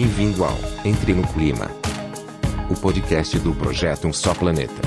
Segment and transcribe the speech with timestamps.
[0.00, 1.68] Bem-vindo ao Entre no Clima,
[2.70, 4.80] o podcast do projeto Um Só Planeta.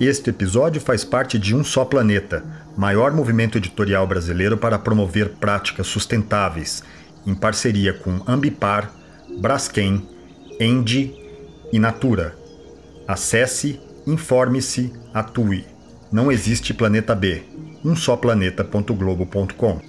[0.00, 2.44] Este episódio faz parte de Um Só Planeta,
[2.76, 6.82] maior movimento editorial brasileiro para promover práticas sustentáveis,
[7.24, 8.92] em parceria com Ambipar,
[9.38, 10.04] Braskem,
[10.58, 11.14] Endi
[11.72, 12.34] e Natura.
[13.06, 15.73] Acesse, informe-se, atue.
[16.14, 17.42] Não existe planeta B.
[17.84, 19.80] Um só planeta.globo.com.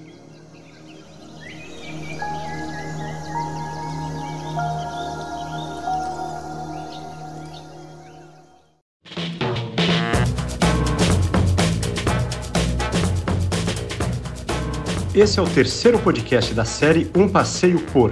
[15.13, 18.11] Esse é o terceiro podcast da série Um Passeio por.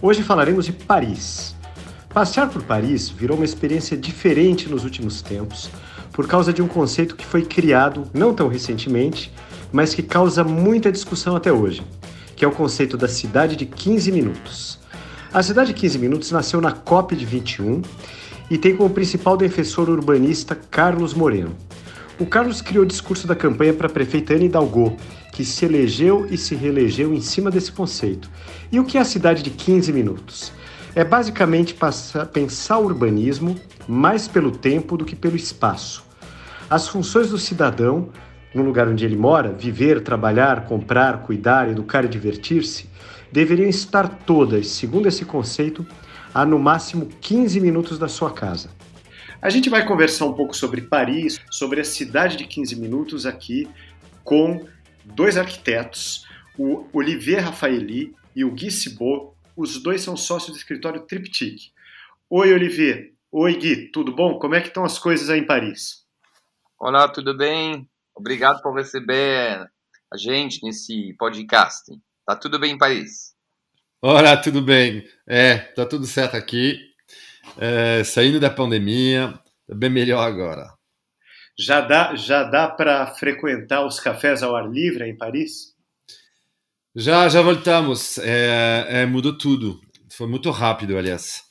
[0.00, 1.56] Hoje falaremos de Paris.
[2.10, 5.68] Passear por Paris virou uma experiência diferente nos últimos tempos,
[6.14, 9.32] por causa de um conceito que foi criado não tão recentemente,
[9.72, 11.82] mas que causa muita discussão até hoje,
[12.36, 14.78] que é o conceito da cidade de 15 minutos.
[15.32, 17.82] A cidade de 15 minutos nasceu na COP de 21
[18.48, 21.56] e tem como principal defensor urbanista Carlos Moreno.
[22.20, 24.96] O Carlos criou o discurso da campanha para a prefeita Anne Hidalgo,
[25.32, 28.30] que se elegeu e se reelegeu em cima desse conceito.
[28.70, 30.52] E o que é a cidade de 15 minutos?
[30.94, 31.76] É basicamente
[32.32, 33.56] pensar o urbanismo
[33.88, 36.03] mais pelo tempo do que pelo espaço.
[36.74, 38.10] As funções do cidadão,
[38.52, 42.90] no lugar onde ele mora, viver, trabalhar, comprar, cuidar, educar e divertir-se,
[43.30, 45.86] deveriam estar todas, segundo esse conceito,
[46.34, 48.70] a no máximo 15 minutos da sua casa.
[49.40, 53.68] A gente vai conversar um pouco sobre Paris, sobre a cidade de 15 minutos aqui
[54.24, 54.66] com
[55.04, 56.26] dois arquitetos,
[56.58, 59.32] o Olivier Rafaeli e o Gui Cibot.
[59.56, 61.70] Os dois são sócios do escritório Triptych.
[62.28, 63.12] Oi, Olivier.
[63.30, 63.92] Oi, Gui.
[63.92, 64.40] Tudo bom?
[64.40, 66.03] Como é que estão as coisas aí em Paris?
[66.78, 67.88] Olá, tudo bem?
[68.14, 69.70] Obrigado por receber
[70.12, 71.84] a gente nesse podcast.
[72.26, 73.32] Tá tudo bem em Paris?
[74.02, 75.04] Olá, tudo bem?
[75.26, 76.78] É, tá tudo certo aqui.
[77.56, 79.32] É, saindo da pandemia,
[79.66, 80.74] tá bem melhor agora.
[81.58, 85.74] Já dá, já dá para frequentar os cafés ao ar livre em Paris?
[86.94, 88.18] Já, já voltamos.
[88.18, 89.80] É, é, mudou tudo.
[90.10, 91.44] Foi muito rápido, aliás.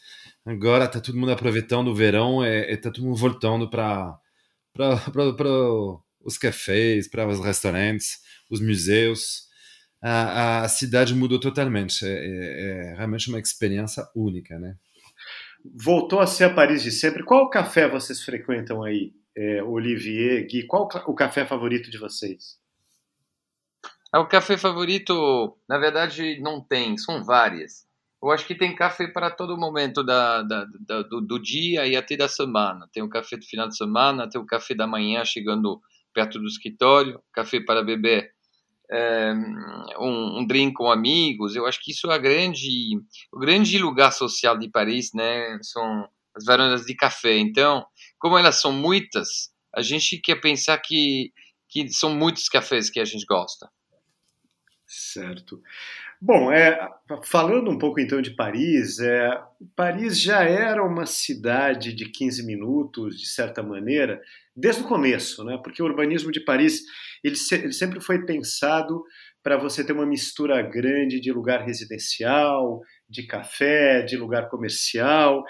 [0.46, 4.22] Agora está todo mundo aproveitando o verão e está todo mundo voltando para
[6.24, 8.20] os cafés, para os restaurantes,
[8.50, 9.48] os museus.
[10.02, 12.06] A, a cidade mudou totalmente.
[12.06, 14.76] É, é, é, realmente uma experiência única, né?
[15.64, 17.24] Voltou a ser a Paris de sempre.
[17.24, 19.14] Qual café vocês frequentam aí?
[19.36, 22.60] é, Olivier, Gui, qual o café favorito de vocês?
[24.14, 27.88] É, o café favorito, na verdade, não tem, são várias.
[28.24, 31.98] Eu acho que tem café para todo momento da, da, da do, do, dia e
[31.98, 32.88] até da semana.
[32.94, 35.82] Tem o café do final de semana, tem o café da manhã chegando
[36.14, 38.32] perto do escritório, café para beber
[38.90, 39.34] é,
[40.00, 41.54] um, um, drink com amigos.
[41.54, 42.98] Eu acho que isso é a grande,
[43.30, 45.60] o grande lugar social de Paris, né?
[45.62, 47.38] São as varandas de café.
[47.38, 47.86] Então,
[48.18, 51.34] como elas são muitas, a gente quer pensar que,
[51.68, 53.70] que são muitos cafés que a gente gosta.
[54.88, 55.62] Certo.
[56.26, 56.80] Bom, é,
[57.26, 59.30] falando um pouco então de Paris, é,
[59.76, 64.22] Paris já era uma cidade de 15 minutos, de certa maneira,
[64.56, 65.60] desde o começo, né?
[65.62, 66.82] porque o urbanismo de Paris
[67.22, 69.04] ele, se, ele sempre foi pensado
[69.44, 72.80] para você ter uma mistura grande de lugar residencial,
[73.10, 75.44] de café, de lugar comercial,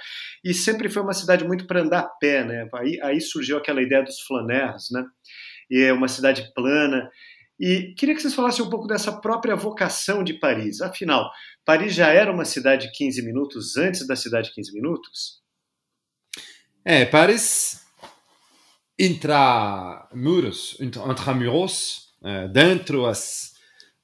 [0.44, 2.68] e sempre foi uma cidade muito para andar a pé, né?
[2.74, 5.06] Aí, aí surgiu aquela ideia dos flaners, né?
[5.70, 7.08] E é uma cidade plana.
[7.60, 10.82] E queria que vocês falassem um pouco dessa própria vocação de Paris.
[10.82, 11.32] Afinal,
[11.64, 15.42] Paris já era uma cidade de 15 minutos antes da cidade de 15 minutos?
[16.84, 17.82] É, Paris
[19.00, 23.54] intramuros, intramuros, é, dentro as,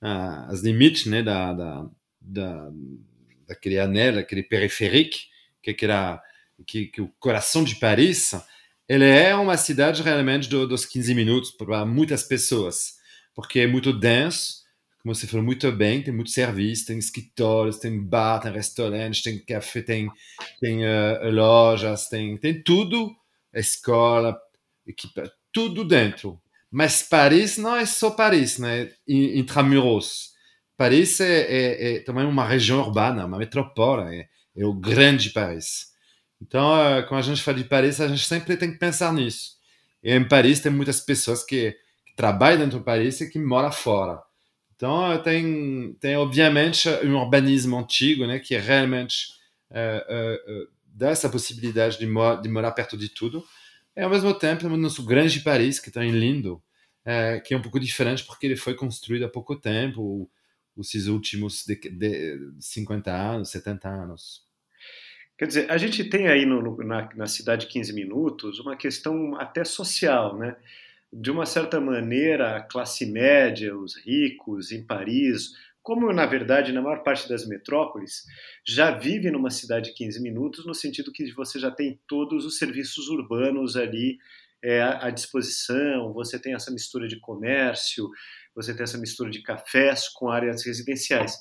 [0.01, 1.89] as limites né, da, da,
[2.19, 2.71] da
[3.49, 5.17] daquele anel, aquele periférico,
[5.61, 6.21] que, que, era,
[6.67, 8.31] que, que o coração de Paris,
[8.87, 12.98] ele é uma cidade realmente do, dos 15 minutos para muitas pessoas,
[13.39, 14.65] porque é muito denso,
[15.01, 19.39] como você falou muito bem, tem muito serviço, tem escritórios, tem bar, tem restaurante, tem
[19.39, 20.11] café, tem,
[20.59, 23.15] tem uh, lojas, tem, tem tudo,
[23.53, 24.37] escola,
[24.85, 26.37] equipa, tudo dentro.
[26.69, 28.91] Mas Paris não é só Paris, né?
[29.07, 30.31] Intramuros.
[30.75, 34.27] Paris é, é, é, também uma região urbana, uma metrópole, é,
[34.57, 35.87] é, o grande Paris.
[36.41, 39.51] Então, uh, quando a gente fala de Paris, a gente sempre tem que pensar nisso.
[40.03, 41.75] E em Paris tem muitas pessoas que,
[42.19, 44.21] que trabalham dentro do Paris e que moram fora.
[44.75, 49.27] Então, tem, tem obviamente um urbanismo antigo, né, que realmente
[49.71, 53.43] uh, dá essa possibilidade de, mor de morar perto de tudo.
[53.95, 56.61] E ao mesmo tempo, temos nosso grande Paris, que está em lindo,
[57.05, 60.29] é, que é um pouco diferente porque ele foi construído há pouco tempo,
[60.77, 64.43] esses últimos de, de 50 anos, 70 anos.
[65.37, 69.63] Quer dizer, a gente tem aí no, na, na cidade 15 minutos uma questão até
[69.63, 70.55] social, né?
[71.11, 75.49] De uma certa maneira, a classe média, os ricos em Paris,
[75.81, 78.23] como na verdade na maior parte das metrópoles,
[78.63, 82.59] já vive numa cidade de 15 minutos, no sentido que você já tem todos os
[82.59, 84.19] serviços urbanos ali
[84.63, 88.07] é, à disposição, você tem essa mistura de comércio,
[88.53, 91.39] você tem essa mistura de cafés com áreas residenciais.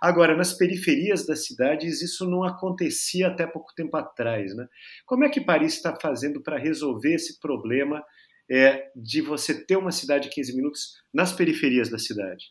[0.00, 4.54] Agora, nas periferias das cidades, isso não acontecia até pouco tempo atrás.
[4.54, 4.68] Né?
[5.04, 8.04] Como é que Paris está fazendo para resolver esse problema
[8.50, 12.46] é, de você ter uma cidade de 15 minutos nas periferias da cidade?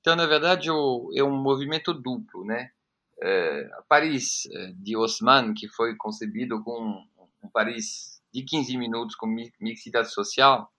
[0.00, 2.44] Então, na verdade, é um movimento duplo.
[2.44, 2.70] Né?
[3.22, 7.04] É, Paris é, de Haussmann, que foi concebido com
[7.42, 9.26] um Paris de 15 minutos com
[9.60, 10.70] mixidade social,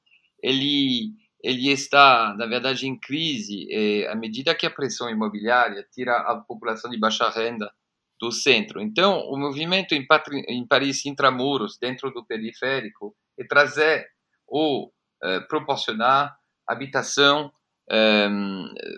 [0.42, 6.18] ele ele está, na verdade, em crise é, à medida que a pressão imobiliária tira
[6.18, 7.72] a população de baixa renda
[8.20, 8.82] do centro.
[8.82, 10.06] Então, o movimento em,
[10.50, 14.08] em Paris intramuros, dentro do periférico, é trazer
[14.48, 14.94] ou
[15.24, 16.38] é, proporcionar
[16.68, 17.52] habitação,
[17.90, 18.28] é,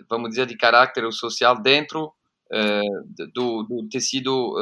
[0.08, 2.12] vamos dizer, de caráter social dentro
[3.32, 4.54] do, do, tecido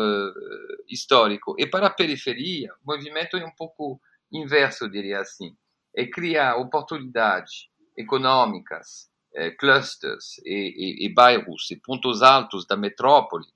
[0.89, 1.57] histórico.
[1.59, 4.01] E para a periferia, o movimento é um pouco
[4.33, 5.57] inverso, eu diria assim
[5.95, 13.47] é criar oportunidades econômicas, eh, clusters e, e, e, bairros e pontos altos da metrópole,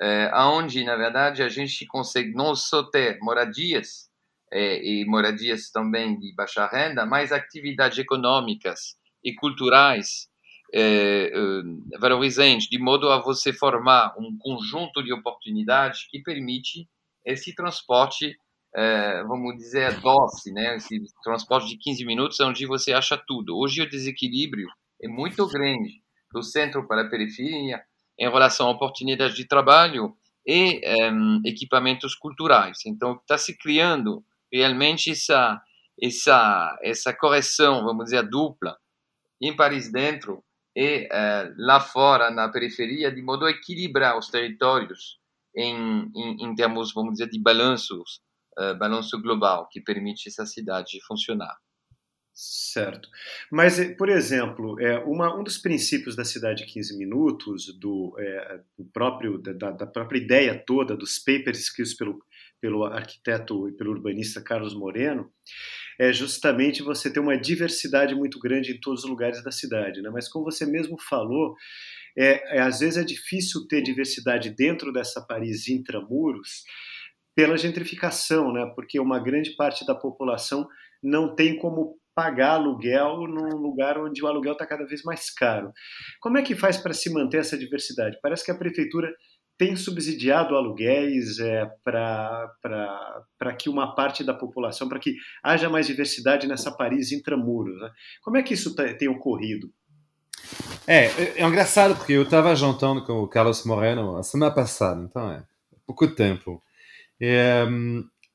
[0.00, 4.07] eh, onde, na verdade, a gente consegue não só ter moradias
[4.52, 10.28] eh, e moradias também de baixa renda, mas atividades econômicas e culturais
[10.72, 16.88] eh, eh, valorizantes, de modo a você formar um conjunto de oportunidades que permite
[17.24, 18.36] esse transporte
[18.74, 20.76] é, vamos dizer, doce, né?
[20.76, 23.56] Esse transporte de 15 minutos onde você acha tudo.
[23.56, 24.68] Hoje o desequilíbrio
[25.02, 26.02] é muito grande
[26.32, 27.82] do centro para a periferia
[28.18, 30.14] em relação a oportunidades de trabalho
[30.46, 30.80] e
[31.44, 32.78] equipamentos culturais.
[32.86, 34.22] Então está se criando
[34.52, 35.60] realmente essa
[36.00, 38.76] essa essa correção, vamos dizer, dupla
[39.40, 40.44] em Paris dentro
[40.76, 45.18] e uh, lá fora na periferia, de modo a equilibrar os territórios
[45.56, 48.20] em, em, em termos, vamos dizer, de balanços
[48.58, 51.56] uh, balanço global que permite essa cidade funcionar.
[52.40, 53.08] Certo.
[53.50, 58.60] Mas, eh, por exemplo, é, uma, um dos princípios da cidade 15 minutos, do, é,
[58.78, 62.24] do próprio, da, da, própria ideia toda dos papers escritos pelo,
[62.60, 65.30] pelo arquiteto e pelo urbanista Carlos Moreno,
[65.98, 70.00] é justamente você ter uma diversidade muito grande em todos os lugares da cidade.
[70.00, 70.10] Né?
[70.10, 71.54] Mas, como você mesmo falou,
[72.16, 76.64] é, é, às vezes é difícil ter diversidade dentro dessa Paris intramuros,
[77.34, 78.70] pela gentrificação, né?
[78.74, 80.66] porque uma grande parte da população
[81.02, 85.70] não tem como pagar aluguel num lugar onde o aluguel está cada vez mais caro.
[86.20, 88.18] Como é que faz para se manter essa diversidade?
[88.20, 89.14] Parece que a prefeitura
[89.58, 96.46] tem subsidiado aluguéis é, para que uma parte da população, para que haja mais diversidade
[96.46, 97.78] nessa Paris intramuros.
[97.80, 97.90] Né?
[98.22, 99.68] Como é que isso tá, tem ocorrido?
[100.86, 105.02] É, é, é engraçado porque eu estava jantando com o Carlos Moreno a semana passada,
[105.02, 105.42] então é
[105.84, 106.62] pouco tempo.
[107.20, 107.66] É,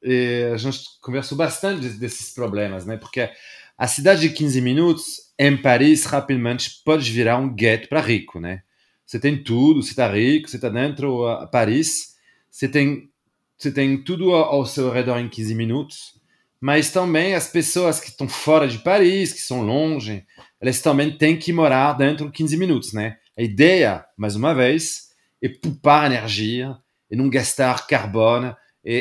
[0.04, 2.98] é, a gente conversou bastante desses problemas, né?
[2.98, 3.30] Porque
[3.78, 8.62] a cidade de 15 minutos em Paris rapidamente pode virar um gueto para rico, né?
[9.06, 12.16] Você tem tudo, você está rico, você está dentro de Paris,
[12.50, 13.10] você tem,
[13.58, 16.20] você tem tudo ao seu redor em 15 minutos,
[16.60, 20.26] mas também as pessoas que estão fora de Paris, que são longe,
[20.62, 23.18] elas também têm que morar dentro de 15 minutos, né?
[23.38, 25.10] A ideia, mais uma vez,
[25.42, 26.78] é poupar energia
[27.12, 28.94] e não gastar carbono e,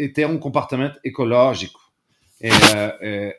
[0.00, 1.80] e, e ter um comportamento ecológico.
[2.40, 2.48] E,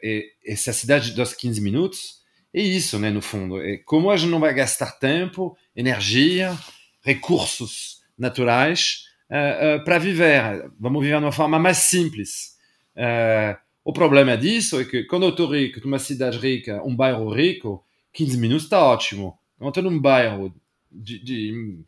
[0.04, 2.19] e, essa cidade dos 15 minutos
[2.54, 3.62] é isso, né, no fundo.
[3.62, 6.58] É como a gente não vai gastar tempo, energia,
[7.02, 10.70] recursos naturais uh, uh, para viver.
[10.80, 12.58] Vamos viver de uma forma mais simples.
[12.96, 17.34] Uh, o problema disso é que quando eu estou rico, numa cidade rica, um bairro
[17.34, 19.38] rico, 15 minutos está ótimo.
[19.58, 20.54] Quando estou num bairro
[20.92, 21.84] de, de,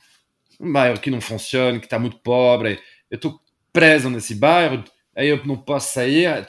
[0.59, 3.39] um bairro que não funciona, que está muito pobre, eu estou
[3.73, 4.83] preso nesse bairro,
[5.15, 6.45] aí eu não posso sair,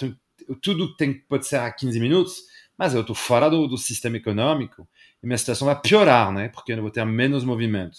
[0.60, 2.42] tudo tem, pode ser a 15 minutos,
[2.82, 4.88] mas eu estou fora do, do, sistema econômico
[5.22, 6.48] e minha situação vai piorar, né?
[6.48, 7.96] Porque eu vou ter menos movimento.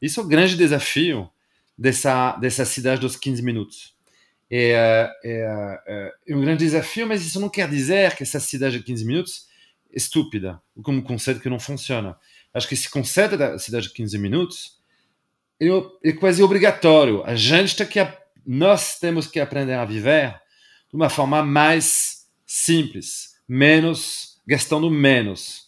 [0.00, 1.30] Isso é o grande desafio
[1.76, 3.94] dessa, dessa cidade dos 15 minutos.
[4.50, 8.84] É, é, é, um grande desafio, mas isso não quer dizer que essa cidade de
[8.84, 9.46] 15 minutos
[9.90, 12.14] é estúpida, como conceito que não funciona.
[12.52, 14.78] Acho que esse conceito da cidade de 15 minutos
[15.58, 15.66] é,
[16.10, 17.24] é quase obrigatório.
[17.24, 18.06] A gente tem que
[18.46, 20.38] nós temos que aprender a viver
[20.90, 25.66] de uma forma mais simples, menos, gastando menos.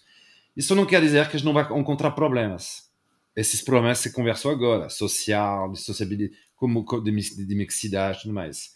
[0.56, 2.88] Isso não quer dizer que a gente não vai encontrar problemas.
[3.36, 8.72] Esses problemas se conversam agora, social, de sociabilidade, como de, de mixidade tudo mais.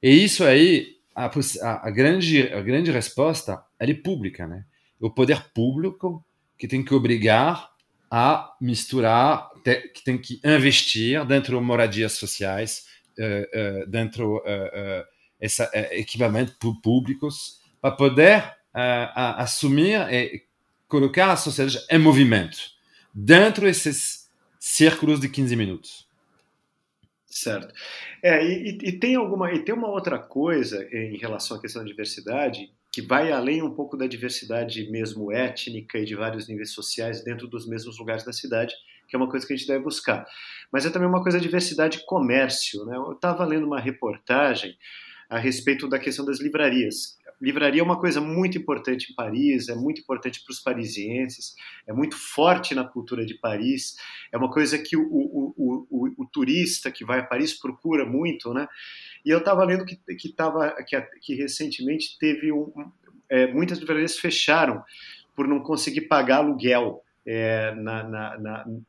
[0.00, 4.64] E isso aí, a, a, grande, a grande resposta é pública, né?
[5.00, 6.24] O poder público
[6.56, 7.70] que tem que obrigar
[8.10, 9.50] a misturar,
[9.92, 12.86] que tem que investir dentro de moradias sociais,
[13.18, 15.04] uh, uh, dentro uh,
[15.40, 18.56] essa, equipamentos públicos, para poder
[19.14, 20.42] assumir e
[20.88, 22.58] colocar a sociedade em movimento,
[23.14, 24.28] dentro desses
[24.58, 26.08] círculos de 15 minutos.
[27.28, 27.72] Certo.
[28.22, 31.88] É, e, e, tem alguma e tem uma outra coisa em relação à questão da
[31.88, 37.22] diversidade que vai além um pouco da diversidade mesmo étnica e de vários níveis sociais
[37.22, 38.74] dentro dos mesmos lugares da cidade,
[39.06, 40.26] que é uma coisa que a gente deve buscar.
[40.72, 42.84] Mas é também uma coisa de diversidade de comércio.
[42.86, 42.96] Né?
[42.96, 44.76] Eu estava lendo uma reportagem
[45.28, 47.16] a respeito da questão das livrarias.
[47.40, 51.54] Livraria é uma coisa muito importante em Paris, é muito importante para os parisienses,
[51.86, 53.96] é muito forte na cultura de Paris,
[54.32, 58.54] é uma coisa que o, o, o, o turista que vai a Paris procura muito,
[58.54, 58.66] né?
[59.24, 62.72] E eu estava lendo que, que, tava, que, que recentemente teve um,
[63.28, 64.82] é, muitas livrarias fecharam
[65.34, 68.38] por não conseguir pagar aluguel é, na, na,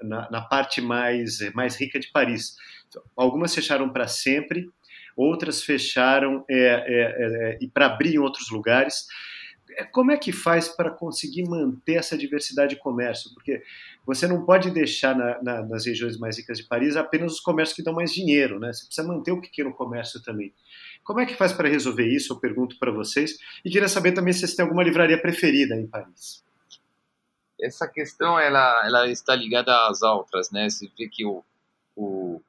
[0.02, 2.56] na, na, parte mais, mais rica de Paris.
[2.88, 4.70] Então, algumas fecharam para sempre,
[5.18, 9.08] outras fecharam é, é, é e para abrir em outros lugares.
[9.78, 13.34] É, como é que faz para conseguir manter essa diversidade de comércio?
[13.34, 13.64] Porque
[14.06, 17.76] você não pode deixar na, na, nas regiões mais ricas de Paris apenas os comércios
[17.76, 18.72] que dão mais dinheiro, né?
[18.72, 20.54] Você precisa manter o pequeno comércio também.
[21.04, 22.34] Como é que faz para resolver isso?
[22.34, 23.38] Eu pergunto para vocês.
[23.66, 26.44] E queria saber também se vocês têm alguma livraria preferida em Paris.
[27.60, 30.70] Essa questão ela, ela está ligada às outras, né?
[30.70, 31.44] Você vê que o,
[31.96, 32.42] o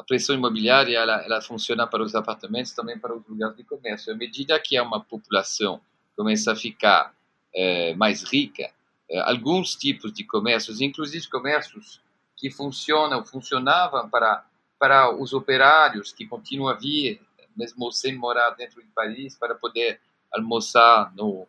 [0.00, 4.12] a pressão imobiliária ela, ela funciona para os apartamentos também para os lugares de comércio.
[4.12, 5.80] À medida que é uma população
[6.16, 7.14] começa a ficar
[7.54, 8.70] é, mais rica,
[9.10, 12.00] é, alguns tipos de comércios, inclusive comércios
[12.36, 14.46] que funcionam, funcionavam para
[14.78, 17.20] para os operários que continuam a vir,
[17.54, 20.00] mesmo sem morar dentro de Paris, para poder
[20.32, 21.46] almoçar no,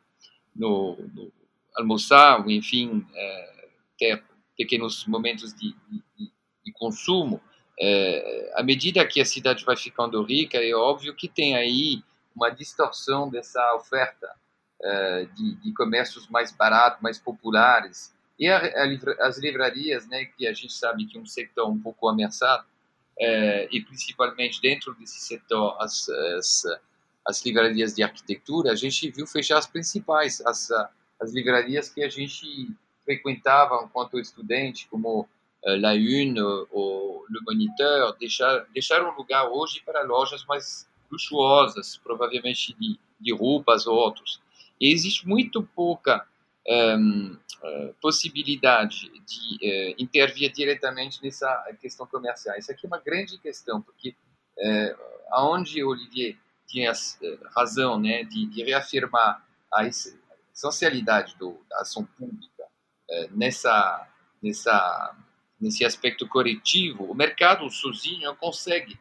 [0.54, 1.32] no, no
[1.78, 3.68] almoçar, enfim, é,
[3.98, 4.22] ter
[4.58, 6.30] pequenos momentos de, de,
[6.66, 7.42] de consumo.
[7.84, 12.04] É, à medida que a cidade vai ficando rica, é óbvio que tem aí
[12.36, 14.32] uma distorção dessa oferta
[14.80, 18.14] uh, de, de, comércios mais baratos, mais populares.
[18.38, 21.80] E a, a, as livrarias, né, que a gente sabe que é um setor um
[21.80, 26.08] pouco ameaçado, uh, e principalmente dentro desse setor, as,
[26.38, 26.64] as,
[27.26, 30.70] as, livrarias de arquitetura, a gente viu fechar as principais, as,
[31.20, 32.46] as livrarias que a gente
[33.04, 35.28] frequentava enquanto estudante, como
[35.64, 36.40] La Une
[36.72, 43.86] ou Le Moniteur, deixar, deixaram lugar hoje para lojas mais luxuosas, provavelmente de, de roupas
[43.86, 44.42] ou outros.
[44.80, 46.26] E existe muito pouca
[46.68, 51.48] um, uh, possibilidade de uh, intervir diretamente nessa
[51.80, 52.58] questão comercial.
[52.58, 54.16] Isso aqui é uma grande questão, porque
[54.58, 54.98] uh,
[55.32, 56.38] aonde Olivier
[56.68, 56.94] tinha
[57.56, 62.64] razão né, de, de reafirmar a essencialidade do, da ação pública
[63.32, 64.08] nessa,
[64.42, 65.14] nessa,
[65.62, 69.00] nesse aspecto corretivo, o mercado sozinho consegue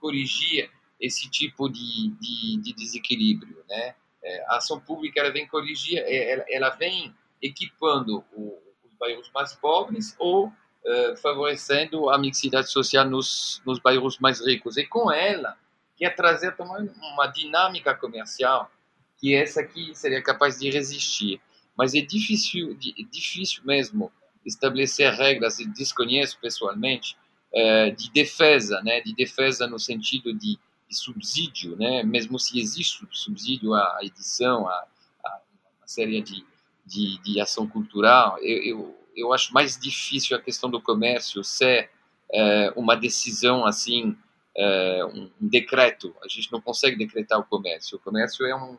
[0.00, 0.70] corrigir
[1.00, 3.94] esse tipo de, de, de desequilíbrio, né?
[4.22, 9.30] É, a ação pública ela vem corrigir, é, ela, ela vem equipando o, os bairros
[9.32, 14.76] mais pobres ou uh, favorecendo a mixidade social nos, nos bairros mais ricos.
[14.76, 15.56] E com ela,
[15.96, 18.70] quer trazer também uma dinâmica comercial
[19.18, 21.40] que essa aqui seria capaz de resistir.
[21.76, 24.10] Mas é difícil, difícil mesmo
[24.46, 27.16] estabelecer regras, desconheço pessoalmente,
[27.52, 32.02] uh, de defesa, né, de defesa no sentido de de subsídio, né?
[32.02, 34.86] mesmo se existe subsídio à edição, a,
[35.24, 35.40] a
[35.78, 36.44] uma série de,
[36.84, 41.90] de, de, ação cultural, eu, eu, eu, acho mais difícil a questão do comércio ser
[42.32, 44.16] é, uma decisão assim,
[44.56, 46.14] é, um, um, decreto.
[46.22, 47.96] A gente não consegue decretar o comércio.
[47.96, 48.78] O comércio é um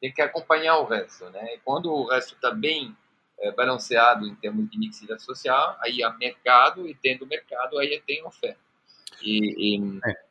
[0.00, 1.56] tem que acompanhar o resto, né?
[1.56, 2.96] E quando o resto está bem
[3.40, 8.24] é, balanceado em termos de mixidade social, aí há mercado e tendo mercado aí tem
[8.24, 8.58] oferta.
[9.22, 10.30] E, e é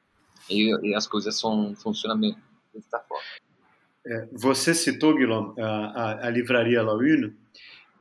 [0.50, 2.20] e, e as coisas são, funcionam
[2.74, 3.24] dessa forma.
[4.06, 7.34] É, você citou, Guilherme, a, a, a livraria La Une,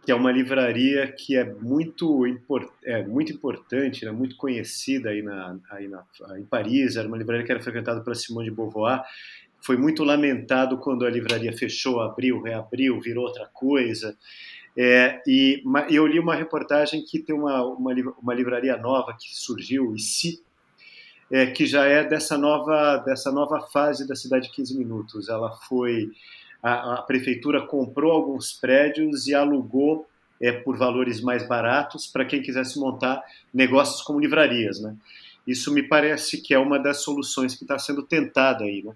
[0.05, 5.23] que é uma livraria que é muito, import, é, muito importante, né, muito conhecida aí,
[5.23, 6.03] na, aí na,
[6.39, 9.03] em Paris, era uma livraria que era frequentada pela Simone de Beauvoir,
[9.61, 14.17] foi muito lamentado quando a livraria fechou, abriu, reabriu, virou outra coisa.
[14.81, 17.93] É, e, eu li uma reportagem que tem uma, uma,
[18.23, 20.41] uma livraria nova que surgiu, ICI,
[21.33, 25.29] é, que já é dessa nova, dessa nova fase da cidade 15 minutos.
[25.29, 26.13] Ela foi
[26.63, 30.07] a, a prefeitura comprou alguns prédios e alugou
[30.41, 33.21] é, por valores mais baratos para quem quisesse montar
[33.53, 34.95] negócios como livrarias, né?
[35.45, 38.93] Isso me parece que é uma das soluções que está sendo tentada aí, né?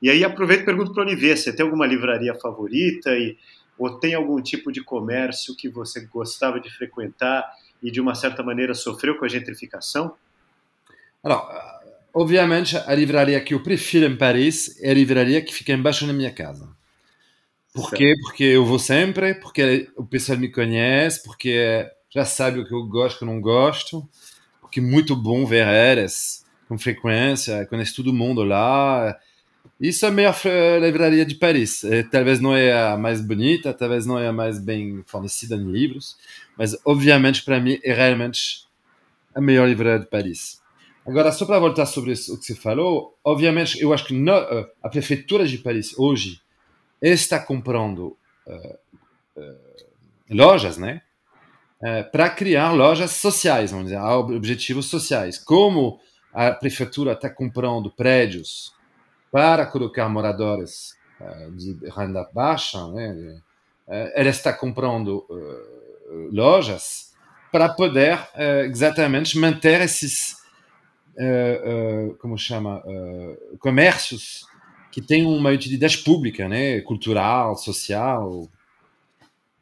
[0.00, 3.36] E aí aproveito e pergunto para o Olivier, você tem alguma livraria favorita e
[3.78, 7.44] ou tem algum tipo de comércio que você gostava de frequentar
[7.82, 10.14] e de uma certa maneira sofreu com a gentrificação?
[11.22, 11.42] Alors,
[12.12, 16.12] obviamente, a livraria que eu prefiro em Paris é a livraria que fica embaixo da
[16.12, 16.68] minha casa.
[17.72, 17.96] Por certo.
[17.96, 18.14] quê?
[18.22, 22.86] Porque eu vou sempre, porque o pessoal me conhece, porque já sabe o que eu
[22.86, 24.08] gosto e o que eu não gosto,
[24.60, 29.18] porque é muito bom ver eles com frequência, conhece todo mundo lá.
[29.82, 30.36] Isso é a melhor
[30.80, 31.82] livraria de Paris.
[31.82, 35.72] É, talvez não é a mais bonita, talvez não é a mais bem fornecida em
[35.72, 36.16] livros,
[36.56, 38.68] mas obviamente para mim é realmente
[39.34, 40.62] a melhor livraria de Paris.
[41.04, 44.32] Agora, só para voltar sobre o que você falou, obviamente eu acho que no,
[44.80, 46.40] a prefeitura de Paris hoje
[47.00, 48.78] está comprando uh,
[49.36, 49.56] uh,
[50.30, 51.02] lojas, né?
[51.80, 55.38] Uh, para criar lojas sociais, vamos dizer, objetivos sociais.
[55.38, 55.98] Como
[56.32, 58.80] a prefeitura está comprando prédios
[59.32, 60.94] para colocar moradores
[61.56, 63.40] de renda baixa, né?
[64.14, 65.26] ela está comprando
[66.30, 67.14] lojas
[67.50, 68.18] para poder
[68.68, 70.36] exatamente manter esses,
[72.20, 72.82] como chama,
[73.58, 74.46] comércios
[74.90, 76.82] que tem uma utilidade pública, né?
[76.82, 78.46] cultural, social.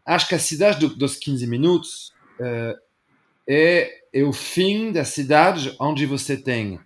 [0.05, 2.13] Acho que a cidade do, dos 15 minutos
[3.47, 6.81] é, é o fim da cidade onde você tem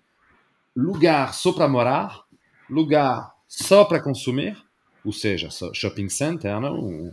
[0.75, 2.24] lugar só para morar,
[2.69, 4.57] lugar só para consumir,
[5.03, 7.07] ou seja, shopping center, não?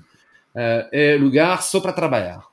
[0.54, 2.44] Uh, é lugar só para trabalhar.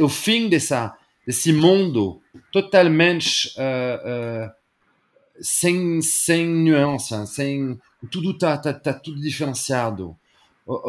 [0.00, 2.20] O fim dessa, desse mundo
[2.52, 4.52] totalmente uh, uh,
[5.40, 7.78] sem, sem nuance, sem
[8.10, 10.16] tudo está tá, tá tudo diferenciado.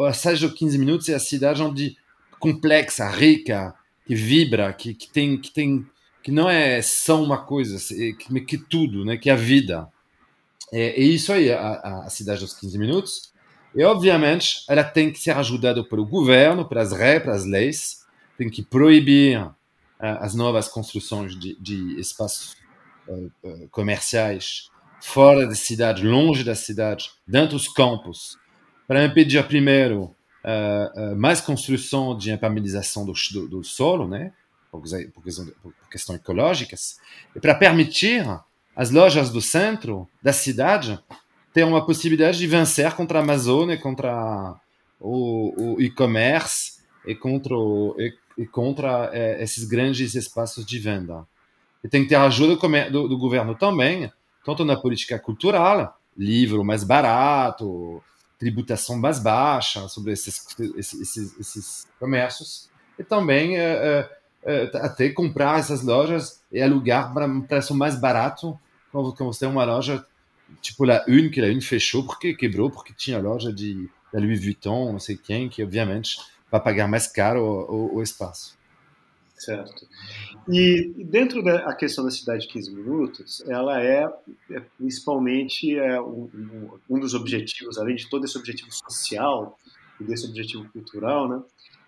[0.06, 1.96] A cidade de 15 minutos é a cidade onde
[2.38, 3.74] complexa, rica,
[4.06, 5.86] que vibra, que, que tem que tem
[6.22, 7.78] que não é só uma coisa,
[8.14, 9.16] que, que tudo, né?
[9.16, 9.88] Que é a vida.
[10.72, 13.30] É, é isso aí a, a cidade dos 15 minutos.
[13.74, 18.00] E obviamente ela tem que ser ajudada pelo governo, pelas regras, pelas leis,
[18.36, 19.54] tem que proibir uh,
[19.98, 22.56] as novas construções de, de espaços
[23.06, 28.38] uh, uh, comerciais fora da cidade, longe da cidade, dentro dos campos,
[28.86, 30.14] para impedir primeiro
[31.18, 34.32] mais construção de impermeabilização do, do, do, solo, né,
[34.70, 36.98] por, por, por questões ecológicas,
[37.36, 38.24] e para permitir
[38.80, 40.98] as lojas do centro da cidade
[41.52, 44.58] ter uma possibilidade de vencer contra a Amazônia, contra
[44.98, 51.26] o, o e-commerce e contra, o, e, e contra é, esses grandes espaços de venda.
[51.84, 52.56] E tem que ter a ajuda
[52.88, 54.10] do, do governo também,
[54.46, 58.02] tanto na política cultural, livro mais barato,
[58.38, 60.42] tributação mais baixa sobre esses,
[60.74, 64.08] esses, esses comércios, e também é,
[64.42, 68.58] é, até comprar essas lojas e alugar para um preço mais barato,
[68.90, 70.04] quando você tem uma loja
[70.60, 74.42] tipo a Une, que a Une fechou porque quebrou, porque tinha loja de da Louis
[74.42, 76.18] Vuitton, não sei quem, que obviamente
[76.50, 78.58] vai pagar mais caro o, espaço.
[79.36, 79.86] Certo.
[80.48, 84.04] E dentro da questão da cidade de 15 minutos, ela é,
[84.50, 86.28] é principalmente é, um,
[86.90, 89.56] um, dos objetivos, além de todo esse objetivo social
[90.00, 91.40] e desse objetivo cultural, né?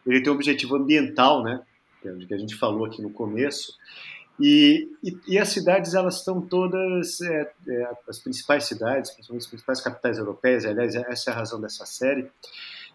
[0.06, 1.60] Ele tem um objetivo ambiental, né?
[2.04, 3.76] É que a gente falou aqui no começo.
[4.40, 9.50] E, e, e as cidades, elas estão todas, é, é, as principais cidades, principalmente as
[9.50, 12.30] principais capitais europeias, aliás, essa é a razão dessa série,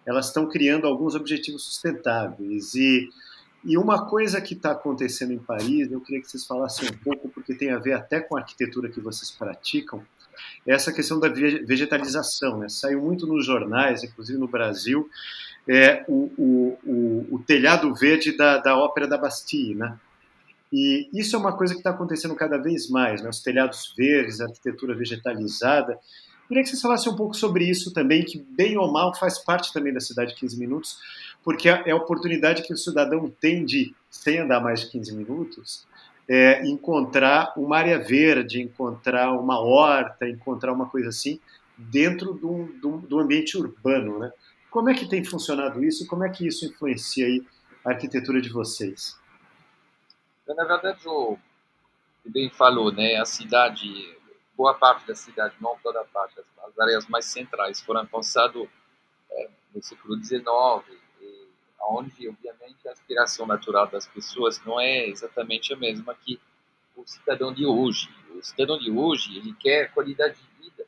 [0.05, 3.09] elas estão criando alguns objetivos sustentáveis e
[3.63, 7.27] e uma coisa que está acontecendo em Paris, eu queria que vocês falassem um pouco,
[7.27, 10.05] porque tem a ver até com a arquitetura que vocês praticam,
[10.65, 12.59] é essa questão da vegetalização.
[12.59, 12.69] Né?
[12.69, 15.09] Saiu muito nos jornais, inclusive no Brasil,
[15.67, 19.75] é, o, o, o, o telhado verde da, da Ópera da Bastille.
[19.75, 19.97] Né?
[20.71, 23.29] E isso é uma coisa que está acontecendo cada vez mais, né?
[23.29, 25.97] os telhados verdes, a arquitetura vegetalizada.
[26.47, 29.71] Queria que vocês falassem um pouco sobre isso também, que bem ou mal faz parte
[29.73, 30.97] também da cidade 15 minutos,
[31.43, 35.85] porque é a oportunidade que o cidadão tem de, sem andar mais de 15 minutos,
[36.27, 41.39] é, encontrar uma área verde, encontrar uma horta, encontrar uma coisa assim
[41.77, 44.31] dentro do, do, do ambiente urbano, né?
[44.69, 46.05] Como é que tem funcionado isso?
[46.07, 47.41] Como é que isso influencia aí
[47.85, 49.15] a arquitetura de vocês?
[50.47, 51.37] Na verdade, o
[52.23, 53.15] que bem falou, né?
[53.15, 54.17] A cidade,
[54.55, 58.67] boa parte da cidade, não toda a parte, as, áreas mais centrais foram pensadas
[59.31, 60.47] é, no século XIX,
[61.89, 66.39] onde, obviamente, a aspiração natural das pessoas não é exatamente a mesma que
[66.95, 68.09] o cidadão de hoje.
[68.35, 70.85] O cidadão de hoje ele quer qualidade de vida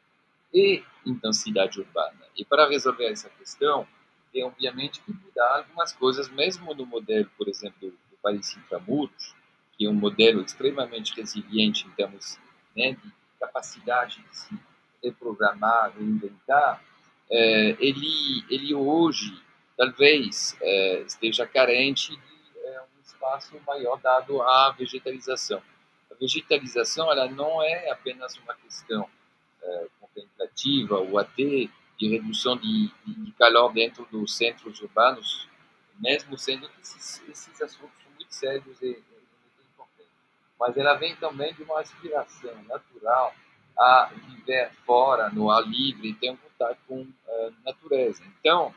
[0.53, 2.25] e intensidade urbana.
[2.35, 3.87] E para resolver essa questão,
[4.31, 9.35] tem obviamente que mudar algumas coisas, mesmo no modelo, por exemplo, do Paris Intramuros,
[9.85, 12.37] é um modelo extremamente resiliente em termos
[12.75, 14.59] né, de capacidade de se
[15.01, 16.83] reprogramar, reinventar,
[17.31, 19.41] é, ele, ele hoje
[19.77, 25.61] talvez é, esteja carente de é, um espaço maior dado à vegetalização.
[26.11, 29.07] A vegetalização ela não é apenas uma questão
[29.61, 35.47] é, contemplativa ou até de redução de, de, calor dentro dos centros urbanos,
[35.99, 39.18] mesmo sendo que esses, esses assuntos são muito sérios e, e.
[40.59, 43.33] Mas ela vem também de uma aspiração natural
[43.77, 48.21] a viver fora, no ar livre, ter um contato com a uh, natureza.
[48.39, 48.73] Então,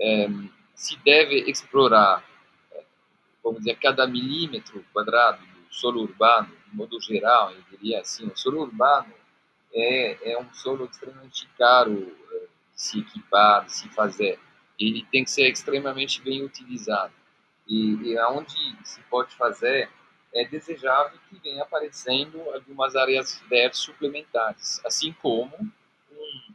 [0.00, 2.24] um, se deve explorar,
[3.42, 8.36] vamos dizer, cada milímetro quadrado do solo urbano, de modo geral, eu diria assim, o
[8.36, 9.14] solo urbano
[9.72, 14.40] é, é um solo extremamente caro de se equipar, de se fazer.
[14.78, 17.12] Ele tem que ser extremamente bem utilizado.
[17.68, 19.88] E, e aonde se pode fazer
[20.34, 25.54] é desejável que venha aparecendo algumas áreas verdes suplementares, assim como
[26.10, 26.54] um,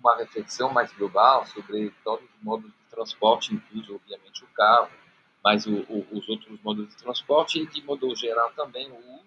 [0.00, 4.90] uma reflexão mais global sobre todos os modos de transporte, incluso, obviamente, o carro,
[5.44, 9.26] mas o, o, os outros modos de transporte e, de modo geral, também o uso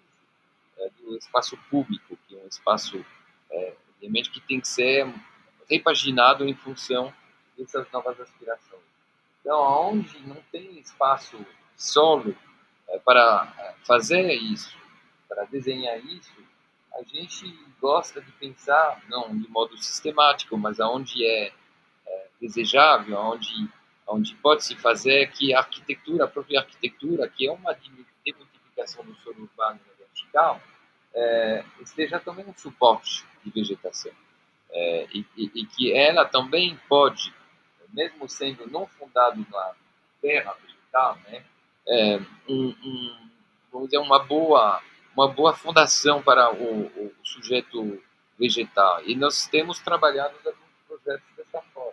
[0.78, 3.04] é, do espaço público, que é um espaço,
[3.50, 5.06] é, obviamente, que tem que ser
[5.70, 7.12] repaginado em função
[7.56, 8.82] dessas novas aspirações.
[9.40, 9.58] Então,
[9.90, 11.44] onde não tem espaço
[11.76, 12.36] solo
[13.04, 14.76] para é, fazer isso,
[15.28, 16.32] para desenhar isso,
[16.94, 21.52] a gente gosta de pensar, não de modo sistemático, mas aonde é,
[22.06, 23.68] é desejável, aonde,
[24.06, 27.76] aonde pode se fazer que a arquitetura, a própria arquitetura, que é uma
[28.24, 30.60] demultiplicação do solo urbano vertical,
[31.14, 34.12] é, esteja também um suporte de vegetação.
[34.70, 37.34] É, e, e, e, que ela também pode,
[37.92, 39.72] mesmo sendo não fundado na
[40.20, 41.44] terra vegetal, né,
[41.86, 42.18] é,
[42.48, 43.30] um, um,
[43.72, 44.80] vamos dizer, uma boa,
[45.14, 48.02] uma boa fundação para o, o, sujeito
[48.38, 49.02] vegetal.
[49.04, 51.92] E nós temos trabalhado alguns projetos dessa forma.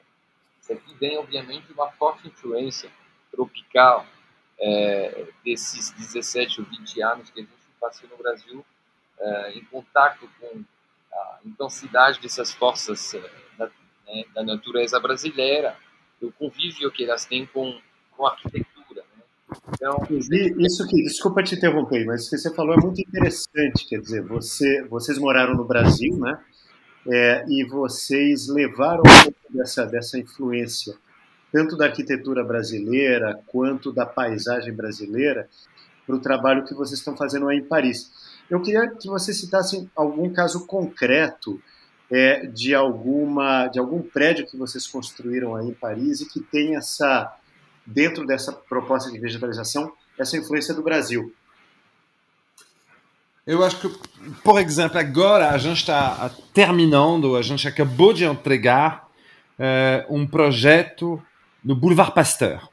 [0.62, 2.89] Isso aqui vem, obviamente, uma forte influência
[3.32, 4.06] tropical
[4.60, 8.65] é, desses 17 ou 20 anos que a gente passou no Brasil
[9.19, 10.63] é, em contato com
[11.13, 13.65] a intensidade dessas forças é, da,
[14.06, 15.78] né, da natureza brasileira,
[16.21, 17.80] o convívio que elas têm com,
[18.12, 18.59] com a arquitetura
[19.80, 19.98] então,
[20.60, 23.88] isso que, desculpa te interromper, mas o que você falou é muito interessante.
[23.88, 26.38] Quer dizer, você, vocês moraram no Brasil, né?
[27.08, 30.94] É, e vocês levaram um pouco dessa, dessa influência,
[31.50, 35.48] tanto da arquitetura brasileira quanto da paisagem brasileira,
[36.06, 38.12] para o trabalho que vocês estão fazendo aí em Paris.
[38.50, 41.62] Eu queria que você citasse algum caso concreto
[42.12, 46.76] é, de, alguma, de algum prédio que vocês construíram aí em Paris e que tem
[46.76, 47.34] essa
[47.89, 51.34] dentro dessa proposta de vegetalização, essa influência do Brasil?
[53.45, 53.89] Eu acho que,
[54.43, 59.08] por exemplo, agora a gente está terminando, a gente acabou de entregar
[59.58, 61.21] uh, um projeto
[61.63, 62.69] no Boulevard Pasteur,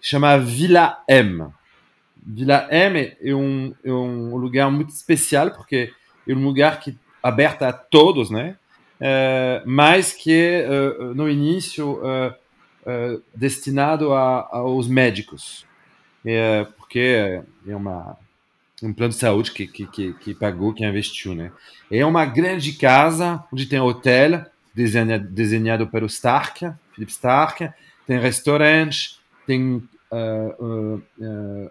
[0.00, 1.48] chama Vila M.
[2.26, 5.92] Vila M é um, é um lugar muito especial, porque
[6.26, 8.56] é um lugar que aberto a todos, né?
[8.98, 12.00] Uh, mas que uh, no início
[12.86, 15.66] uh, destinado a, aos médicos,
[16.24, 18.16] é, porque é uma
[18.82, 21.50] um plano de saúde que, que, que, que, pagou, que investiu, né?
[21.90, 24.44] É uma grande casa onde tem hotel
[24.74, 27.70] desenhado, desenhado pelo Stark, Philip Stark,
[28.06, 31.70] tem restaurante, tem uh, uh,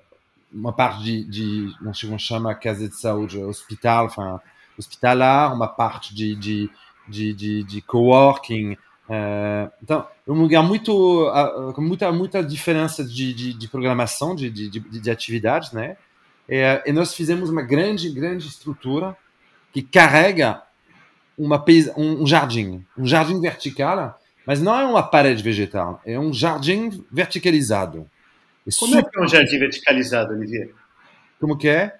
[0.51, 4.39] uma parte de, de não sei como chama, casa de saúde, hospital, enfin,
[4.77, 6.69] hospitalar, uma parte de, de,
[7.07, 8.77] de, de, de coworking,
[9.09, 11.31] é, então, é um lugar muito
[11.75, 15.97] com muita muita diferença de, de, de programação de, de, de, atividades, né?
[16.49, 19.15] É, e nós fizemos uma grande grande estrutura
[19.71, 20.63] que carrega
[21.37, 21.63] uma
[21.97, 27.05] um, um jardim, um jardim vertical, mas não é uma parede vegetal, é um jardim
[27.11, 28.09] verticalizado.
[28.65, 29.07] É Como super...
[29.07, 30.73] é que é um jardim verticalizado, Olivier?
[31.39, 31.95] Como que é?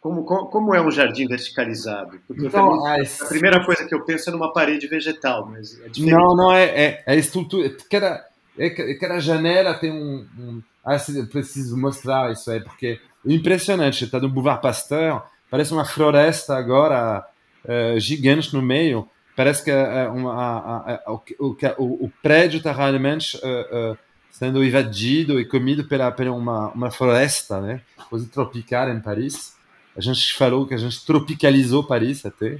[0.00, 2.18] Como, como, é um jardim verticalizado?
[2.26, 5.88] Porque então, também, a primeira coisa que eu penso é numa parede vegetal, mas é
[5.90, 6.10] diferente.
[6.10, 7.76] Não, não, é, é, é a estrutura.
[7.90, 8.24] Cada,
[8.58, 10.26] é, cada janela tem um.
[10.38, 10.96] um ah,
[11.30, 14.04] preciso mostrar isso aí, porque é impressionante.
[14.04, 17.22] Está no Boulevard Pasteur, parece uma floresta agora
[17.66, 19.06] uh, gigante no meio.
[19.36, 23.96] Parece que uh, uma, a, a, o, o, o, prédio está realmente uh,
[24.30, 27.82] sendo invadido e comido pela, pela uma, uma floresta, né?
[28.08, 29.59] Coisa tropical em Paris.
[29.96, 32.58] A gente falou que a gente tropicalizou Paris até.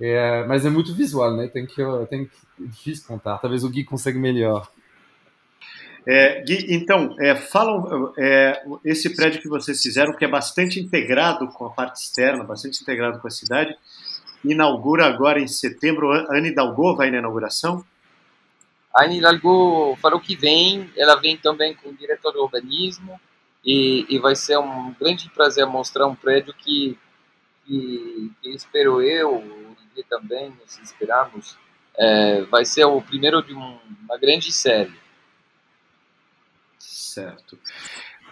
[0.00, 1.48] É, mas é muito visual, né?
[1.48, 2.30] Tem que, tem que,
[2.62, 3.38] é difícil contar.
[3.38, 4.68] Talvez o Gui consiga melhor.
[6.06, 11.48] É, Gui, então, é, falam é, esse prédio que vocês fizeram, que é bastante integrado
[11.48, 13.74] com a parte externa, bastante integrado com a cidade,
[14.44, 16.12] inaugura agora em setembro.
[16.12, 17.84] A Ana Hidalgo vai na inauguração?
[18.94, 23.18] A Ana Hidalgo falou que vem, ela vem também com o diretor do urbanismo,
[23.66, 26.96] e, e vai ser um grande prazer mostrar um prédio que,
[27.66, 29.42] que, que espero eu,
[29.96, 31.58] e também nos inspiramos,
[31.98, 34.94] é, vai ser o primeiro de um, uma grande série.
[36.78, 37.58] Certo.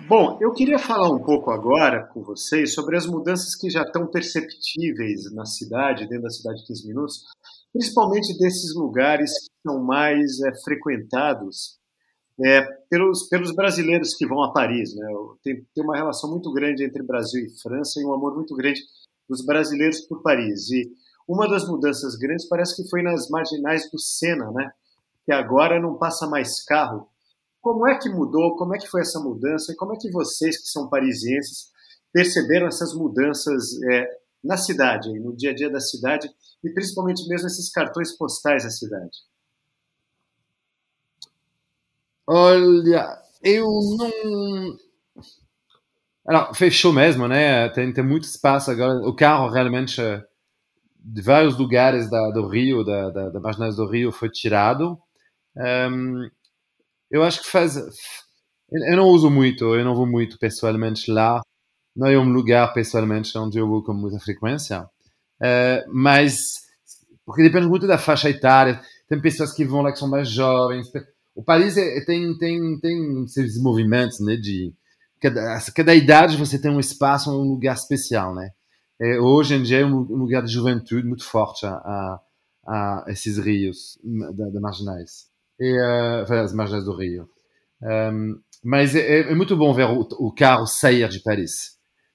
[0.07, 4.07] Bom, eu queria falar um pouco agora com vocês sobre as mudanças que já estão
[4.07, 7.25] perceptíveis na cidade, dentro da cidade de 15 minutos,
[7.73, 11.79] principalmente desses lugares que são mais é, frequentados
[12.41, 14.95] é, pelos, pelos brasileiros que vão a Paris.
[14.95, 15.07] Né?
[15.43, 18.81] Tem, tem uma relação muito grande entre Brasil e França e um amor muito grande
[19.29, 20.71] dos brasileiros por Paris.
[20.71, 20.91] E
[21.29, 24.71] uma das mudanças grandes parece que foi nas marginais do Sena, né?
[25.25, 27.09] que agora não passa mais carro.
[27.61, 28.57] Como é que mudou?
[28.57, 29.73] Como é que foi essa mudança?
[29.73, 31.71] E como é que vocês, que são parisienses,
[32.13, 34.09] perceberam essas mudanças é,
[34.43, 36.29] na cidade, no dia a dia da cidade,
[36.63, 39.17] e principalmente mesmo esses cartões postais da cidade?
[42.27, 43.67] Olha, eu
[43.99, 44.77] não.
[46.27, 47.69] Alors, fechou mesmo, né?
[47.71, 49.07] Tem, tem muito espaço agora.
[49.07, 50.01] O carro realmente
[50.99, 54.99] de vários lugares da, do Rio, da, da, da marginais do Rio, foi tirado.
[55.57, 56.29] Um,
[57.11, 57.77] eu acho que faz.
[57.77, 61.43] Eu não uso muito, eu não vou muito pessoalmente lá.
[61.95, 64.83] Não é um lugar pessoalmente onde eu vou com muita frequência.
[65.41, 66.63] Uh, mas,
[67.27, 68.81] porque depende muito da faixa etária.
[69.09, 70.91] Tem pessoas que vão lá que são mais jovens
[71.35, 74.73] o Paris é, tem, tem, tem esses movimentos, né, de
[75.21, 78.51] cada, cada idade você tem um espaço, um lugar especial, né?
[79.01, 82.21] É, hoje em dia é um, lugar de juventude muito forte a,
[82.67, 83.99] a, esses rios
[84.37, 85.27] da, da marginais,
[85.59, 87.29] e, uh, as marginais do Rio.
[87.83, 91.75] Um, mas é, é, muito bom ver o, o, carro sair de Paris.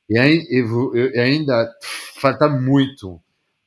[0.10, 1.70] E, e ainda
[2.16, 3.16] falta muito.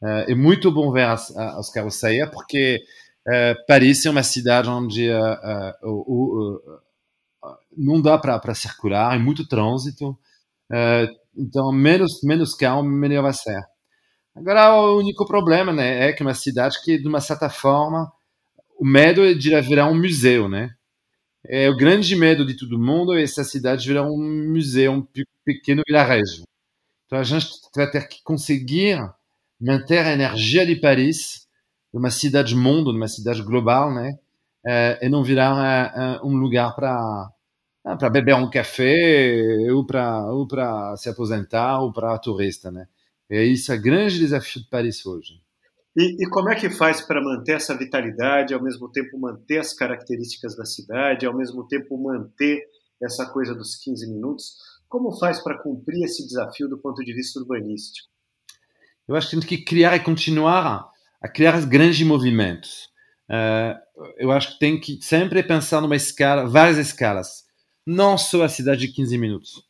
[0.02, 2.80] Uh, é muito bom ver as, os carros sair, porque
[3.66, 6.78] Paris é uma cidade onde uh, uh,
[7.76, 10.18] não dá para circular, é muito trânsito,
[11.36, 13.62] então menos, menos calmo, melhor vai ser.
[14.34, 18.10] Agora, o único problema né, é que é uma cidade que, de uma certa forma,
[18.78, 20.74] o medo é de virar um museu, né?
[21.44, 25.06] É o grande medo de todo mundo é essa cidade virar um museu, um
[25.44, 26.44] pequeno vilarejo.
[27.06, 28.98] Então a gente vai ter que conseguir
[29.60, 31.41] manter a energia de Paris
[31.92, 34.18] numa cidade mundo, numa cidade global, né?
[34.64, 37.30] Uh, e não virar uh, um lugar para
[37.98, 42.86] para beber um café ou para ou para se aposentar ou para turista, né?
[43.28, 45.40] É isso é o grande desafio de Paris hoje.
[45.96, 49.74] E, e como é que faz para manter essa vitalidade, ao mesmo tempo manter as
[49.74, 52.62] características da cidade, ao mesmo tempo manter
[53.02, 54.54] essa coisa dos 15 minutos?
[54.88, 58.08] Como faz para cumprir esse desafio do ponto de vista urbanístico?
[59.08, 60.91] Eu acho que tem que criar e continuar
[61.22, 62.90] a criar grandes movimentos.
[63.30, 63.78] Uh,
[64.18, 67.44] eu acho que tem que sempre pensar numa escala, várias escalas.
[67.86, 69.62] Não só a cidade de 15 minutos,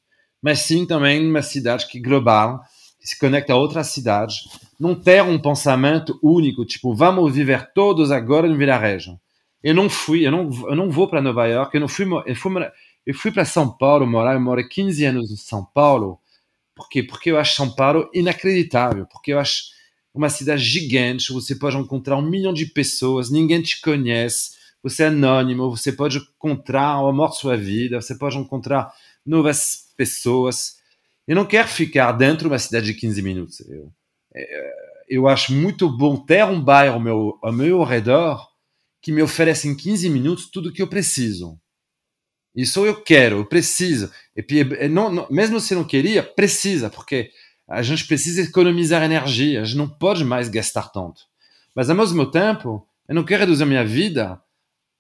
[0.42, 2.60] mas sim também uma cidade que global,
[2.98, 4.36] que se conecta a outras cidades.
[4.80, 9.18] Não ter um pensamento único, tipo, vamos viver todos agora no vilarejo.
[9.62, 12.34] Eu não fui, eu não, eu não vou para Nova York, eu não fui, eu
[12.34, 12.52] fui,
[13.06, 16.18] eu fui para São Paulo morar, eu morei 15 anos em São Paulo.
[16.74, 17.02] Por quê?
[17.02, 19.64] Porque eu acho São Paulo inacreditável, porque eu acho
[20.14, 25.06] uma cidade gigante, você pode encontrar um milhão de pessoas, ninguém te conhece, você é
[25.06, 28.92] anônimo, você pode encontrar o amor de sua vida, você pode encontrar
[29.24, 30.76] novas pessoas.
[31.26, 33.60] Eu não quero ficar dentro de uma cidade de 15 minutos.
[33.60, 33.92] Eu,
[34.34, 34.72] é,
[35.08, 38.48] eu acho muito bom ter um bairro ao meu, ao meu redor
[39.00, 41.58] que me oferece em 15 minutos tudo o que eu preciso.
[42.54, 44.10] Isso eu quero, eu preciso.
[44.36, 47.30] E não, não, mesmo se não queria, precisa, porque
[47.72, 51.22] a gente precisa economizar energia, a gente não pode mais gastar tanto.
[51.74, 54.38] Mas ao mesmo tempo, eu não quero reduzir a minha vida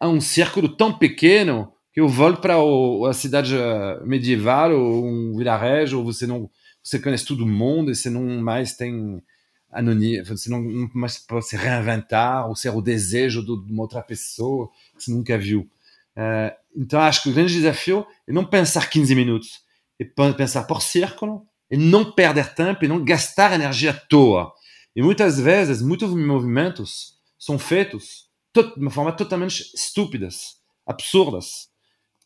[0.00, 5.36] a um círculo tão pequeno que eu volto para a cidade eh, medieval ou um
[5.36, 6.50] vilarejo, ou você não
[6.82, 9.22] você conhece todo mundo e você não mais tem
[9.70, 14.02] anônimo, você não, não mais pode se reinventar ou ser o desejo de uma outra
[14.02, 15.60] pessoa que você nunca viu.
[16.16, 19.60] Uh, então acho que o grande desafio é não pensar 15 minutos,
[20.00, 24.52] é pensar por círculo e não perder tempo e não gastar energia à toa.
[24.94, 31.72] E muitas vezes, muitos movimentos são feitos de uma forma totalmente estúpidas, absurdas.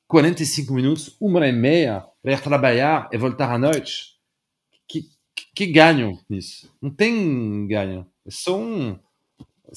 [0.09, 4.17] 45 minutos, uma hora e meia para ir trabalhar e voltar à noite.
[4.89, 5.09] Que,
[5.55, 6.69] que ganho nisso?
[6.83, 8.05] Não tem ganho.
[8.27, 8.99] É só um,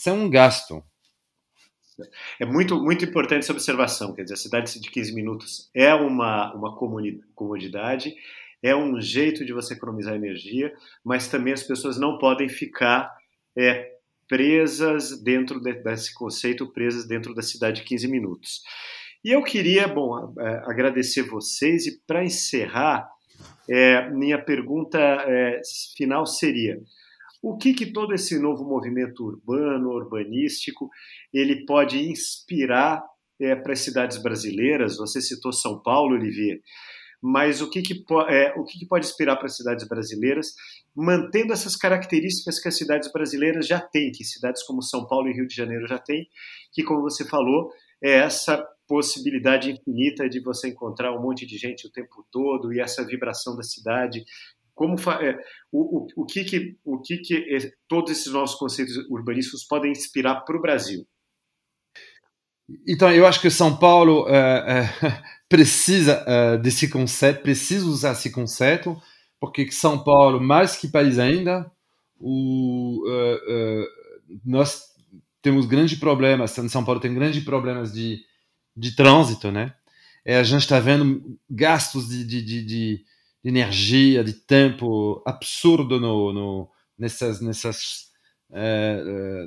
[0.05, 0.83] é um gasto.
[2.39, 4.15] É muito, muito importante essa observação.
[4.15, 6.75] Quer dizer, a cidade de 15 minutos é uma, uma
[7.35, 8.15] comodidade,
[8.61, 13.11] é um jeito de você economizar energia, mas também as pessoas não podem ficar
[13.57, 13.91] é,
[14.27, 18.61] presas dentro de, desse conceito, presas dentro da cidade de 15 minutos.
[19.23, 23.09] E eu queria, bom, é, agradecer vocês e para encerrar,
[23.69, 25.61] é, minha pergunta é,
[25.97, 26.79] final seria:
[27.41, 30.89] o que, que todo esse novo movimento urbano, urbanístico,
[31.33, 33.03] ele pode inspirar
[33.39, 34.97] é, para as cidades brasileiras?
[34.97, 36.61] Você citou São Paulo, Olivier,
[37.21, 40.53] mas o que, que, é, o que, que pode inspirar para as cidades brasileiras,
[40.95, 45.33] mantendo essas características que as cidades brasileiras já têm, que cidades como São Paulo e
[45.33, 46.27] Rio de Janeiro já têm,
[46.71, 51.85] que, como você falou, é essa possibilidade infinita de você encontrar um monte de gente
[51.85, 54.23] o tempo todo e essa vibração da cidade
[54.79, 55.37] como é,
[55.73, 59.91] o, o, o, que que o que que é, todos esses novos conceitos urbanísticos podem
[59.91, 61.05] inspirar para o Brasil?
[62.87, 65.13] Então eu acho que São Paulo uh, uh,
[65.49, 68.99] precisa uh, desse conceito, precisa usar esse conceito,
[69.39, 71.69] porque São Paulo mais que país ainda,
[72.19, 73.01] o,
[74.45, 74.81] nós
[75.41, 76.51] temos grandes problemas.
[76.51, 78.19] São Paulo tem grandes problemas de
[78.79, 79.73] de trânsito, né?
[80.23, 83.05] É, a gente está vendo gastos de, de, de, de
[83.43, 88.09] energia, de tempo absurdo no, no nessas, nessas,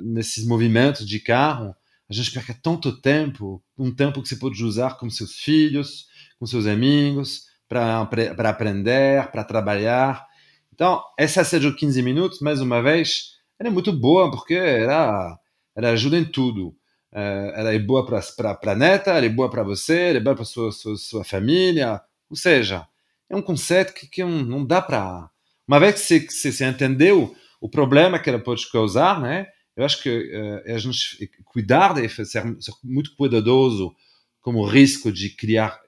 [0.03, 1.75] nesses movimentos de carro.
[2.13, 6.05] A gente perde tanto tempo, um tempo que você pode usar com seus filhos,
[6.37, 8.01] com seus amigos, para
[8.49, 10.23] aprender, para trabalhar.
[10.71, 15.39] Então, essa série de 15 minutos, mais uma vez, ela é muito boa porque ela,
[15.75, 16.75] ela ajuda em tudo.
[17.11, 20.45] ela é boa para o planeta, ela é boa para você, ela é boa para
[20.45, 21.99] sua, sua, sua família.
[22.29, 22.87] Ou seja,
[23.27, 25.31] é um conceito que, que não dá para.
[25.67, 29.47] Uma vez que você, que você, entendeu o problema que ela pode causar, né?
[29.75, 32.43] Eu acho que uh, a gente cuidar de ser, ser,
[32.83, 33.95] muito cuidadoso
[34.41, 35.79] com o risco de criar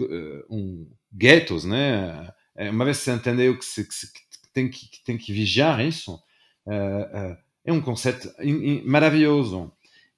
[0.00, 2.32] uh, um guetos, né?
[2.56, 6.14] Uma vez que você entendeu que, você, que, tem, que, que tem que vigiar isso,
[6.66, 9.72] uh, é um conceito in, in, maravilhoso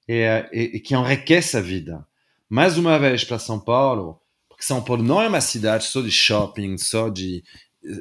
[0.07, 2.05] e, e, e que enriquece a vida.
[2.49, 6.11] Mais uma vez para São Paulo, porque São Paulo não é uma cidade só de
[6.11, 7.43] shopping, só de,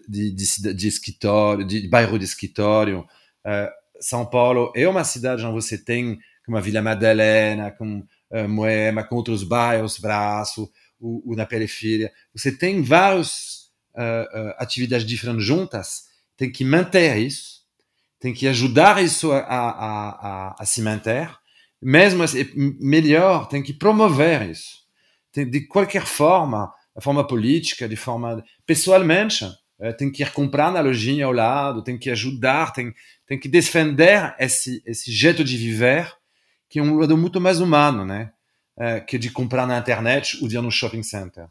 [0.09, 3.01] de, de, de escritório, de bairro de escritório.
[3.45, 8.49] Uh, São Paulo é uma cidade onde você tem como a Vila Madalena, com uh,
[8.49, 12.13] Moema, com outros bairros, Braço, ou na periferia.
[12.35, 16.05] Você tem várias uh, atividades diferentes juntas,
[16.37, 17.63] tem que manter isso,
[18.19, 19.69] tem que ajudar isso a, a,
[20.49, 21.31] a, a se manter,
[21.81, 22.49] mesmo assim,
[22.81, 24.83] melhor, tem que promover isso.
[25.35, 29.51] De qualquer forma, de forma política, de forma pessoalmente, eh,
[29.99, 32.95] tem que ir comprar na lojinha ao lado, tem que ajudar, tem,
[33.27, 36.13] tem que defender esse, esse jeito de viver,
[36.69, 38.33] que é um lado muito mais humano, né?
[38.77, 41.47] É, que de comprar na internet ou de ir no shopping center.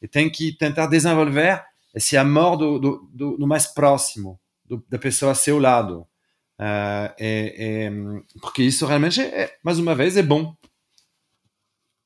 [0.00, 1.62] E tem que tentar desenvolver
[1.94, 6.06] esse amor do, do, do, do mais próximo, do, da pessoa ao seu lado.
[6.58, 7.90] É, é,
[8.40, 10.56] porque isso realmente, é, mais uma vez, é bom.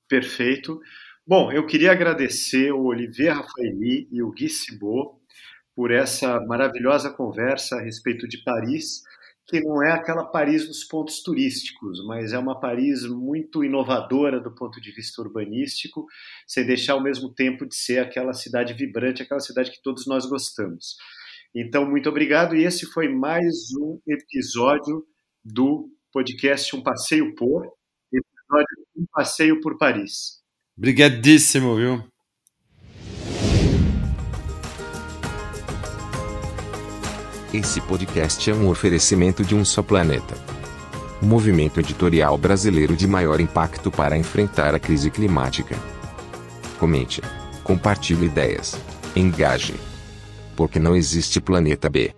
[0.09, 0.81] Perfeito.
[1.26, 5.15] Bom, eu queria agradecer o Olivier Rafaeli e o Gui Cibot
[5.77, 9.03] por essa maravilhosa conversa a respeito de Paris,
[9.47, 14.53] que não é aquela Paris dos pontos turísticos, mas é uma Paris muito inovadora do
[14.53, 16.07] ponto de vista urbanístico,
[16.47, 20.25] sem deixar ao mesmo tempo de ser aquela cidade vibrante, aquela cidade que todos nós
[20.27, 20.97] gostamos.
[21.55, 25.05] Então, muito obrigado, e esse foi mais um episódio
[25.45, 27.71] do podcast Um Passeio por,
[28.12, 30.41] episódio Um Passeio por Paris.
[30.77, 32.15] Obrigadíssimo, viu?
[37.57, 40.37] Esse podcast é um oferecimento de um só planeta.
[41.23, 45.74] Movimento editorial brasileiro de maior impacto para enfrentar a crise climática.
[46.78, 47.22] Comente,
[47.64, 48.78] compartilhe ideias,
[49.16, 49.74] engaje.
[50.55, 52.12] Porque não existe planeta B.